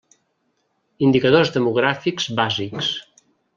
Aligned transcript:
Indicadors 1.09 1.53
Demogràfics 1.59 2.29
Bàsics. 2.43 2.93